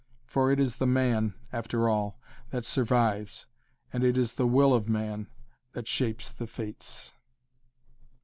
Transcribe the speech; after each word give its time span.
For 0.25 0.51
it 0.51 0.59
is 0.59 0.77
the 0.77 0.87
man, 0.87 1.35
after 1.53 1.87
all, 1.87 2.19
that 2.49 2.65
survives 2.65 3.45
and 3.93 4.03
it 4.03 4.17
is 4.17 4.33
the 4.33 4.47
will 4.47 4.73
of 4.73 4.89
man 4.89 5.27
that 5.73 5.87
shapes 5.87 6.31
the 6.31 6.47
fates. 6.47 7.13